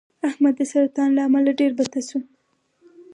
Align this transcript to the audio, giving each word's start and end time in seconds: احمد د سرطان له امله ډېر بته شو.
احمد 0.29 0.53
د 0.57 0.61
سرطان 0.71 1.09
له 1.17 1.21
امله 1.27 1.51
ډېر 1.59 1.71
بته 1.77 1.99
شو. 2.07 2.19